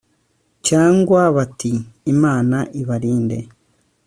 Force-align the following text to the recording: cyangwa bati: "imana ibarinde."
cyangwa 0.67 1.21
bati: 1.35 1.73
"imana 2.13 2.57
ibarinde." 2.81 3.37